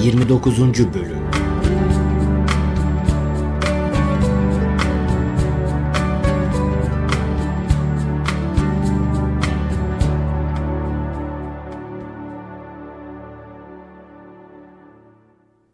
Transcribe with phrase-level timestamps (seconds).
[0.00, 0.94] 29.
[0.94, 1.20] Bölüm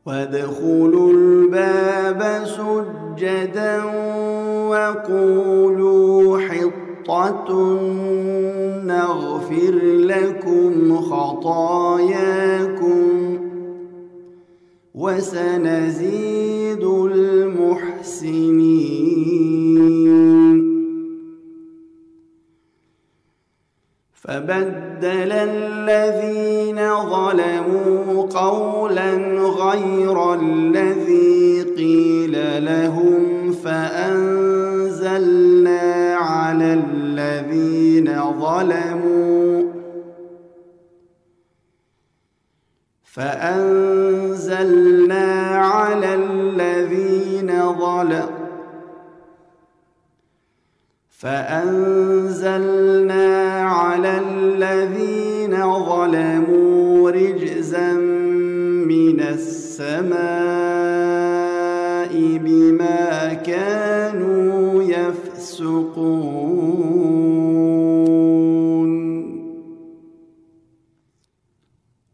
[0.06, 2.20] وادخلوا الباب
[2.56, 3.82] سجدا
[4.70, 7.48] وقولوا حطة
[8.84, 12.96] نغفر لكم خطاياكم
[14.96, 18.36] وسنزيد المحسنين.
[24.12, 26.78] فبدل الذين
[27.10, 35.04] ظلموا قولا غير الذي قيل لهم فأنزلنا
[36.14, 38.06] على الذين
[38.40, 39.62] ظلموا
[43.04, 43.85] فأنزلنا
[51.26, 52.78] فأنزلنا
[53.62, 57.92] على الذين ظلموا رجزا
[58.86, 60.16] من السماء
[62.44, 66.16] بما كانوا يفسقون.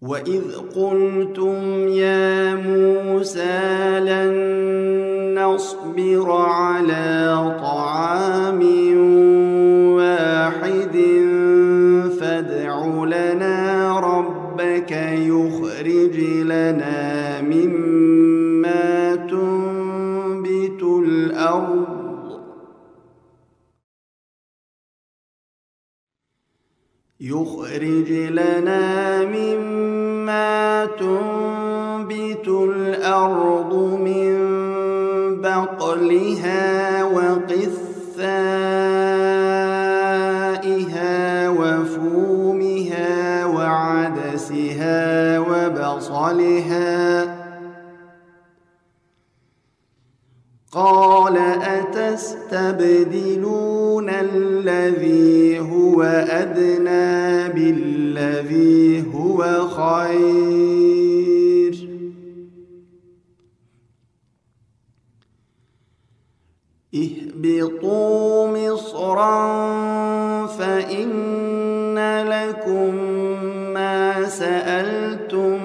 [0.02, 0.42] وإذ
[0.74, 4.61] قلتم يا موسى لن
[5.92, 8.60] نصبر على طعام
[9.96, 10.96] واحد
[12.20, 22.02] فادع لنا ربك يخرج لنا مما تنبت الأرض
[27.20, 33.91] يخرج لنا مما تنبت الأرض
[53.22, 60.72] أتستبدلون الذي هو أدنى بالذي هو خير.
[66.94, 69.36] اهبطوا مصرا
[70.46, 72.94] فإن لكم
[73.74, 75.58] ما سألتم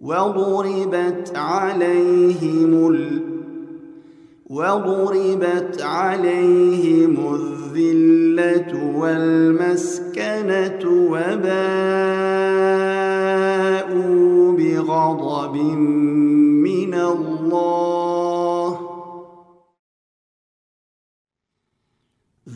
[0.00, 3.27] وضربت عليهم ال
[4.50, 10.80] وضربت عليهم الذلة والمسكنة
[11.12, 11.42] وباءوا
[14.52, 15.56] بغضب
[16.64, 17.28] من الله.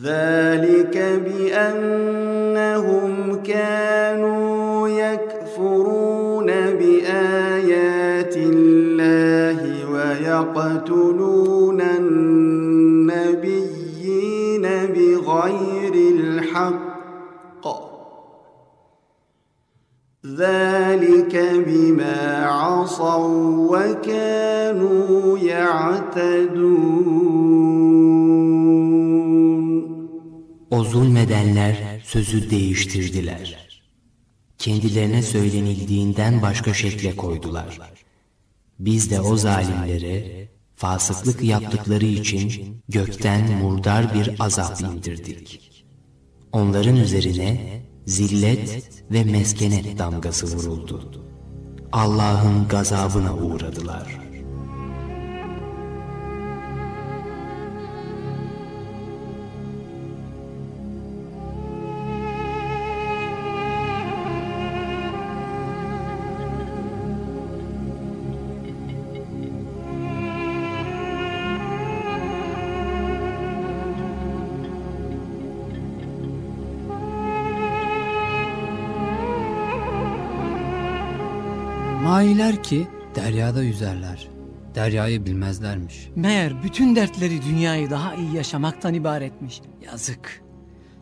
[0.03, 2.63] ذلك بأنهم
[3.43, 7.52] كانوا يكفرون بآيات
[10.32, 13.22] الله ويقتلون النبيين
[14.62, 16.88] بغير الحق
[20.26, 21.32] ذلك
[21.66, 23.26] bima عصوا
[23.70, 27.08] وكانوا يعتدون
[30.70, 33.68] O zulmedenler sözü değiştirdiler.
[34.58, 37.78] Kendilerine söylenildiğinden başka şekle koydular.
[38.79, 45.85] biz de o zalimlere fasıklık yaptıkları için gökten murdar bir azap indirdik.
[46.51, 51.25] Onların üzerine zillet ve meskenet damgası vuruldu.
[51.91, 54.22] Allah'ın gazabına uğradılar.
[82.23, 84.27] Mailer ki deryada yüzerler.
[84.75, 86.09] Deryayı bilmezlermiş.
[86.15, 89.61] Meğer bütün dertleri dünyayı daha iyi yaşamaktan ibaretmiş.
[89.85, 90.43] Yazık.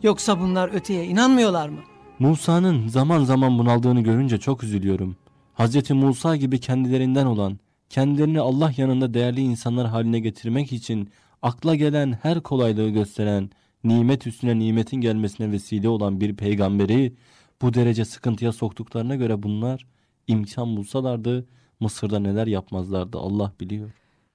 [0.02, 1.80] Yoksa bunlar öteye inanmıyorlar mı?
[2.18, 5.16] Musa'nın zaman zaman bunaldığını görünce çok üzülüyorum.
[5.54, 7.58] Hazreti Musa gibi kendilerinden olan,
[7.88, 11.10] kendilerini Allah yanında değerli insanlar haline getirmek için
[11.42, 13.50] akla gelen her kolaylığı gösteren,
[13.84, 17.14] nimet üstüne nimetin gelmesine vesile olan bir peygamberi
[17.62, 19.86] bu derece sıkıntıya soktuklarına göre bunlar
[20.26, 21.46] İmkan bulsalardı
[21.80, 23.90] Mısır'da neler yapmazlardı Allah biliyor.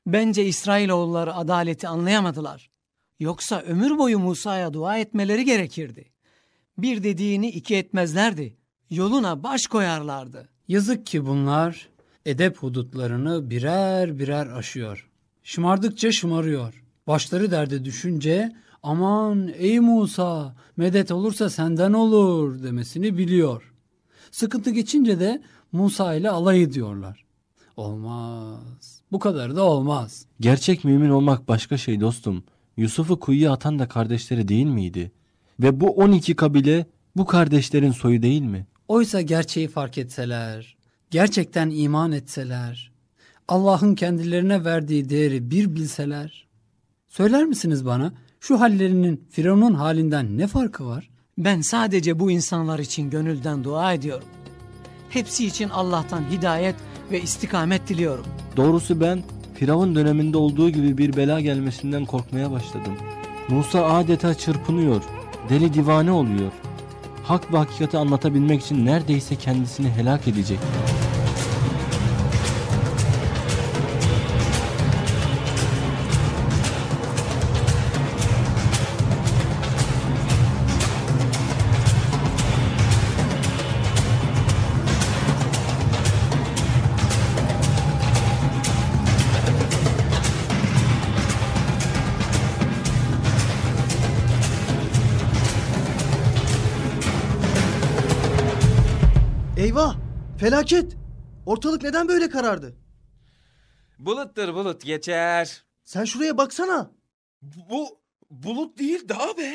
[0.07, 2.69] Bence İsrailoğulları adaleti anlayamadılar.
[3.19, 6.05] Yoksa ömür boyu Musa'ya dua etmeleri gerekirdi.
[6.77, 8.57] Bir dediğini iki etmezlerdi.
[8.89, 10.49] Yoluna baş koyarlardı.
[10.67, 11.89] Yazık ki bunlar
[12.25, 15.09] edep hudutlarını birer birer aşıyor.
[15.43, 16.83] Şımardıkça şımarıyor.
[17.07, 23.73] Başları derde düşünce aman ey Musa medet olursa senden olur demesini biliyor.
[24.31, 25.41] Sıkıntı geçince de
[25.71, 27.25] Musa ile alay ediyorlar.
[27.77, 29.01] Olmaz.
[29.11, 30.25] Bu kadar da olmaz.
[30.39, 32.43] Gerçek mümin olmak başka şey dostum.
[32.77, 35.11] Yusuf'u kuyuya atan da kardeşleri değil miydi?
[35.59, 36.85] Ve bu 12 kabile
[37.15, 38.67] bu kardeşlerin soyu değil mi?
[38.87, 40.77] Oysa gerçeği fark etseler,
[41.11, 42.91] gerçekten iman etseler,
[43.47, 46.47] Allah'ın kendilerine verdiği değeri bir bilseler,
[47.07, 51.09] söyler misiniz bana şu hallerinin Firavun'un halinden ne farkı var?
[51.37, 54.27] Ben sadece bu insanlar için gönülden dua ediyorum.
[55.09, 56.75] Hepsi için Allah'tan hidayet
[57.11, 58.25] ve istikamet diliyorum.
[58.57, 59.23] Doğrusu ben
[59.55, 62.93] Firavun döneminde olduğu gibi bir bela gelmesinden korkmaya başladım.
[63.49, 65.01] Musa adeta çırpınıyor,
[65.49, 66.51] deli divane oluyor.
[67.23, 70.59] Hak ve hakikati anlatabilmek için neredeyse kendisini helak edecek.
[99.77, 99.95] Eyvah!
[100.39, 100.97] Felaket!
[101.45, 102.75] Ortalık neden böyle karardı?
[103.99, 105.63] Buluttur bulut geçer.
[105.83, 106.91] Sen şuraya baksana.
[107.41, 107.99] Bu
[108.31, 109.53] bulut değil dağ be.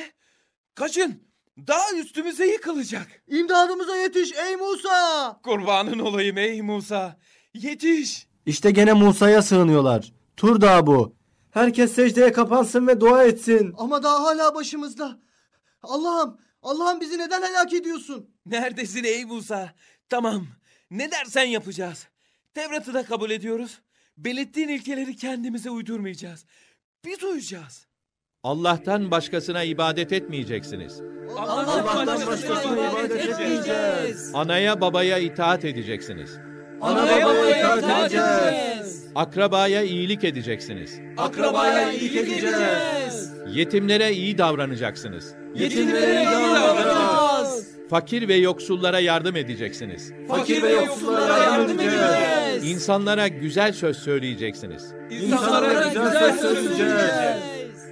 [0.75, 1.23] Kaçın.
[1.67, 3.07] Dağ üstümüze yıkılacak.
[3.29, 5.41] İmdadımıza yetiş ey Musa!
[5.43, 7.17] Kurbanın olayım ey Musa.
[7.55, 8.29] Yetiş.
[8.47, 10.13] İşte gene Musa'ya sığınıyorlar.
[10.37, 11.15] Tur Dağı bu.
[11.51, 13.75] Herkes secdeye kapansın ve dua etsin.
[13.79, 15.19] Ama daha hala başımızda.
[15.83, 18.31] Allah'ım, Allah'ım bizi neden helak ediyorsun?
[18.47, 19.75] Neredesin ey Musa?
[20.13, 20.47] Tamam.
[20.91, 22.09] Ne dersen yapacağız.
[22.55, 23.79] Tevrat'ı da kabul ediyoruz.
[24.17, 26.45] Belirttiğin ilkeleri kendimize uydurmayacağız.
[27.05, 27.87] Biz uyacağız.
[28.43, 31.01] Allah'tan başkasına ibadet etmeyeceksiniz.
[31.39, 34.31] Allah'tan başkasına ibadet etmeyeceğiz.
[34.35, 36.39] Anaya babaya itaat edeceksiniz.
[36.81, 39.07] Anaya babaya itaat edeceğiz.
[39.15, 41.01] Akrabaya iyilik edeceksiniz.
[41.17, 43.33] Akrabaya iyilik edeceğiz.
[43.49, 45.35] Yetimlere iyi davranacaksınız.
[45.55, 47.22] Yetimlere iyi davranacağız.
[47.93, 50.13] Fakir ve yoksullara yardım edeceksiniz.
[50.29, 52.71] Fakir ve yoksullara yardım edeceğiz.
[52.71, 54.85] İnsanlara güzel söz söyleyeceksiniz.
[55.11, 56.93] İnsanlara güzel söyleyeceğiz.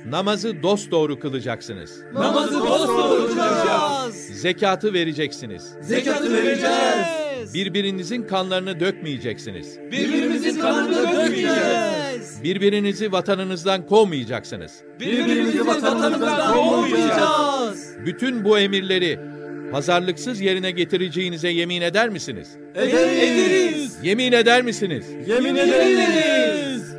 [0.06, 1.90] Namazı dosdoğru kılacaksınız.
[2.14, 4.14] Namazı dosdoğru kılacağız.
[4.14, 5.72] Zekatı vereceksiniz.
[5.80, 7.54] Zekatı vereceğiz.
[7.54, 9.78] Birbirinizin kanlarını dökmeyeceksiniz.
[9.92, 12.42] Birbirimizin kanını dökmeyeceğiz.
[12.44, 14.72] Birbirinizi vatanınızdan kovmayacaksınız.
[15.00, 17.90] Birbirimizi vatanımızdan kovmayacağız.
[18.06, 19.39] Bütün bu emirleri
[19.72, 22.56] pazarlıksız yerine getireceğinize yemin eder misiniz?
[22.74, 23.98] Ederiz.
[24.02, 25.06] Yemin eder misiniz?
[25.26, 26.94] Yemin ederiz.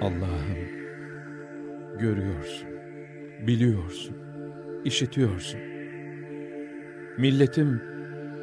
[0.00, 0.58] Allah'ım
[1.98, 2.68] görüyorsun,
[3.46, 4.16] biliyorsun,
[4.84, 5.60] işitiyorsun.
[7.18, 7.94] Milletim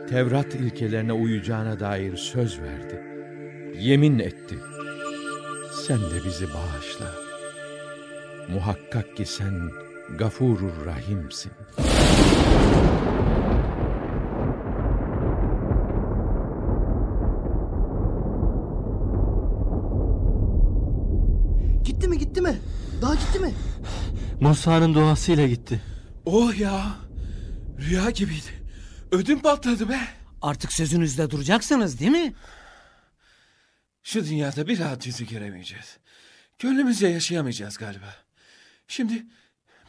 [0.09, 3.01] Tevrat ilkelerine uyacağına dair söz verdi.
[3.79, 4.55] Yemin etti.
[5.87, 7.11] Sen de bizi bağışla.
[8.53, 9.53] Muhakkak ki sen
[10.17, 11.51] Gafurur Rahim'sin.
[21.83, 22.57] Gitti mi gitti mi?
[23.01, 23.53] Daha gitti mi?
[24.41, 25.81] Musa'nın duasıyla gitti.
[26.25, 26.85] Oh ya.
[27.79, 28.63] Rüya gibiydi.
[29.11, 29.99] Ödüm patladı be.
[30.41, 32.33] Artık sözünüzde duracaksınız değil mi?
[34.03, 35.97] Şu dünyada bir rahat yüzü göremeyeceğiz.
[36.59, 38.15] Gönlümüzce yaşayamayacağız galiba.
[38.87, 39.25] Şimdi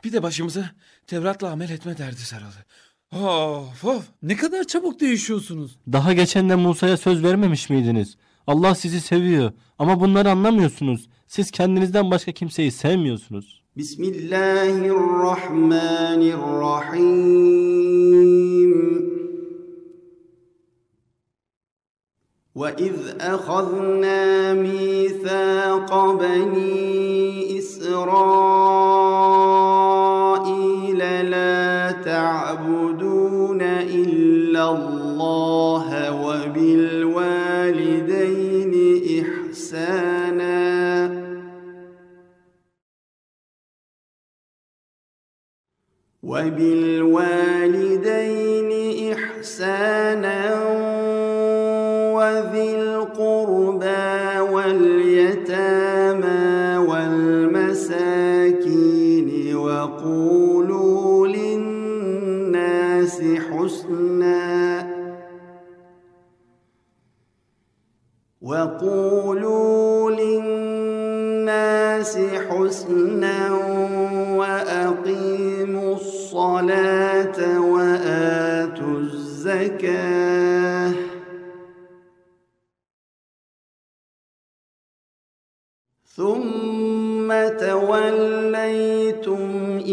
[0.04, 0.70] bir de başımıza
[1.06, 2.66] Tevrat'la amel etme derdi sarıldı.
[3.12, 4.04] Of of.
[4.22, 5.78] Ne kadar çabuk değişiyorsunuz.
[5.92, 8.16] Daha geçen de Musa'ya söz vermemiş miydiniz?
[8.46, 11.08] Allah sizi seviyor ama bunları anlamıyorsunuz.
[11.26, 13.61] Siz kendinizden başka kimseyi sevmiyorsunuz.
[13.76, 17.52] بسم الله الرحمن الرحيم.
[22.54, 28.81] وإذ أخذنا ميثاق بني إسرائيل
[46.22, 47.92] وبالوالدين
[49.12, 50.40] إحسانا
[52.14, 56.26] وذي القربى واليتامى
[56.88, 58.08] والمساكين
[59.56, 64.42] وقولوا للناس حسنا
[68.42, 71.82] وقولوا للناس
[72.18, 73.61] حسنا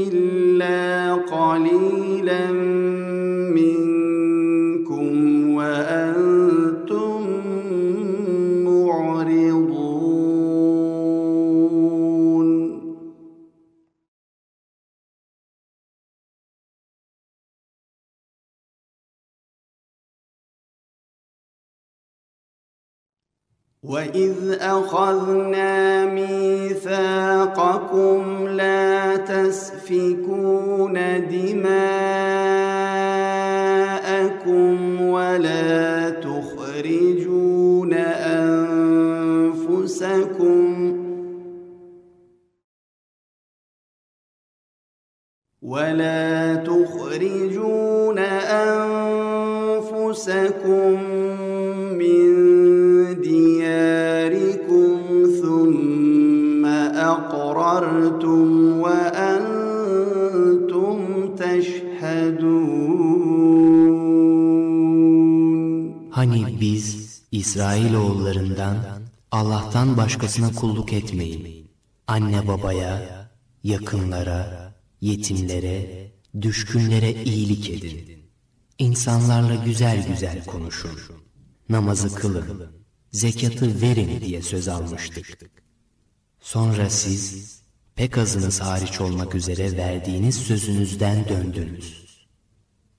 [0.07, 0.88] إلا
[23.83, 26.87] وإذ أخذنا ميثاقكم
[28.47, 30.93] لا تسفكون
[31.31, 31.81] دماءكم
[35.01, 37.93] ولا تخرجون
[38.33, 39.79] أنفسكم
[45.61, 48.19] ولا تخرجون
[49.79, 51.38] أنفسكم
[57.28, 60.16] أقررتم وأنتم
[61.36, 62.84] تشهدون
[66.10, 68.76] Hani biz İsrailoğullarından
[69.30, 71.70] Allah'tan başkasına kulluk etmeyin.
[72.06, 73.30] Anne babaya,
[73.64, 78.24] yakınlara, yetimlere, düşkünlere iyilik edin.
[78.78, 80.90] İnsanlarla güzel güzel konuşun.
[81.68, 82.66] Namazı kılın,
[83.12, 85.38] zekatı verin diye söz almıştık.
[86.41, 87.59] Sonra siz
[87.95, 92.05] pek azınız hariç olmak üzere verdiğiniz sözünüzden döndünüz.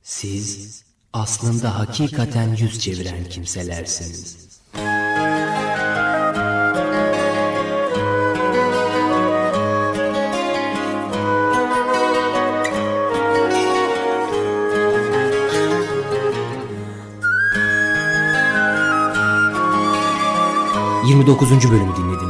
[0.03, 4.51] Siz aslında hakikaten yüz çeviren kimselersiniz.
[21.11, 21.71] ...29.
[21.71, 22.30] bölümü dinlediniz.